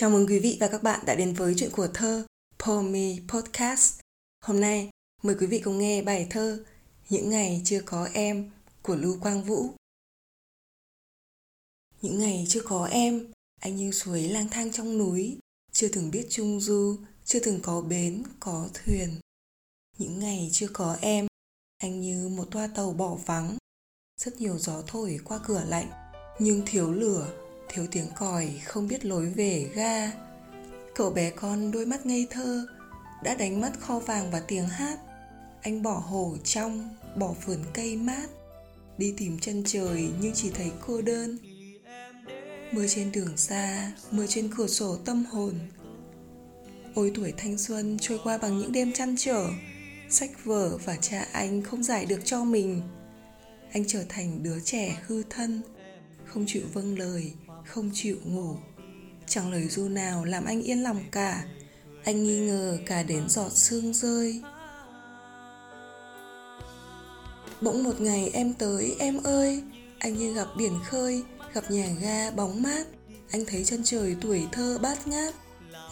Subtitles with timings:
[0.00, 2.26] Chào mừng quý vị và các bạn đã đến với chuyện của thơ
[2.58, 4.00] Pomi Podcast.
[4.44, 4.90] Hôm nay,
[5.22, 6.64] mời quý vị cùng nghe bài thơ
[7.08, 8.50] Những ngày chưa có em
[8.82, 9.74] của Lưu Quang Vũ.
[12.02, 15.38] Những ngày chưa có em, anh như suối lang thang trong núi,
[15.72, 19.20] chưa từng biết trung du, chưa từng có bến, có thuyền.
[19.98, 21.26] Những ngày chưa có em,
[21.78, 23.56] anh như một toa tàu bỏ vắng,
[24.20, 25.90] rất nhiều gió thổi qua cửa lạnh,
[26.38, 30.12] nhưng thiếu lửa, thiếu tiếng còi không biết lối về ga.
[30.94, 32.66] Cậu bé con đôi mắt ngây thơ,
[33.24, 34.98] đã đánh mất kho vàng và tiếng hát.
[35.62, 38.26] Anh bỏ hồ trong, bỏ vườn cây mát,
[38.98, 41.38] đi tìm chân trời nhưng chỉ thấy cô đơn.
[42.72, 45.54] Mưa trên đường xa, mưa trên cửa sổ tâm hồn.
[46.94, 49.48] Ôi tuổi thanh xuân trôi qua bằng những đêm chăn trở,
[50.10, 52.82] sách vở và cha anh không giải được cho mình.
[53.72, 55.62] Anh trở thành đứa trẻ hư thân,
[56.24, 57.32] không chịu vâng lời,
[57.68, 58.56] không chịu ngủ.
[59.26, 61.44] Chẳng lời du nào làm anh yên lòng cả,
[62.04, 64.42] anh nghi ngờ cả đến giọt sương rơi.
[67.60, 69.62] Bỗng một ngày em tới, em ơi,
[69.98, 71.22] anh như gặp biển khơi,
[71.54, 72.86] gặp nhà ga bóng mát.
[73.30, 75.34] Anh thấy chân trời tuổi thơ bát ngát.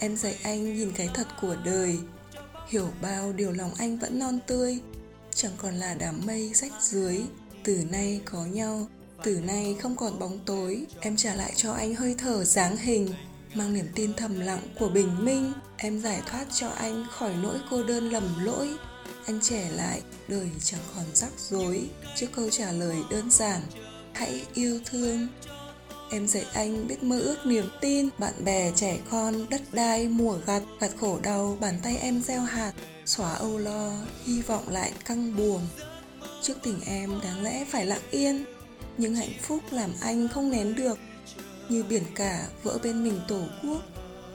[0.00, 1.98] Em dạy anh nhìn cái thật của đời,
[2.69, 4.78] hiểu bao điều lòng anh vẫn non tươi,
[5.34, 7.22] chẳng còn là đám mây rách dưới.
[7.65, 8.87] Từ nay có nhau,
[9.22, 13.09] từ nay không còn bóng tối, em trả lại cho anh hơi thở dáng hình,
[13.55, 15.53] mang niềm tin thầm lặng của bình minh.
[15.77, 18.69] Em giải thoát cho anh khỏi nỗi cô đơn lầm lỗi,
[19.27, 21.89] anh trẻ lại đời chẳng còn rắc rối.
[22.17, 23.61] Trước câu trả lời đơn giản
[24.12, 25.28] hãy yêu thương.
[26.11, 28.09] Em dạy anh biết mơ ước niềm tin.
[28.19, 32.41] Bạn bè trẻ con đất đai mùa gặt gặt khổ đau bàn tay em gieo
[32.41, 32.72] hạt
[33.06, 33.92] xóa âu lo
[34.25, 35.61] hy vọng lại căng buồm
[36.42, 38.44] trước tình em đáng lẽ phải lặng yên.
[38.98, 40.98] Những hạnh phúc làm anh không nén được.
[41.69, 43.83] Như biển cả vỡ bên mình tổ quốc,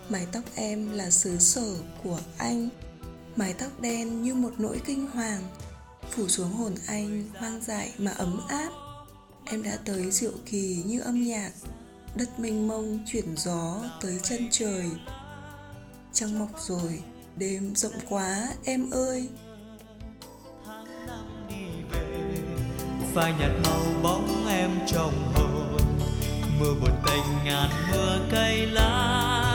[0.09, 2.69] mái tóc em là xứ sở của anh.
[3.35, 5.41] Mái tóc đen như một nỗi kinh hoàng,
[6.09, 8.69] phủ xuống hồn anh hoang dại mà ấm áp.
[9.45, 11.51] Em đã tới diệu kỳ như âm nhạc,
[12.15, 14.85] đất mênh mông chuyển gió tới chân trời.
[16.13, 17.03] Trăng mọc rồi,
[17.35, 19.29] đêm rộng quá, em ơi!
[23.13, 25.81] Phai nhạt màu bóng em trong hồn.
[26.59, 29.50] Mưa buồn tình ngàn mưa cây lá.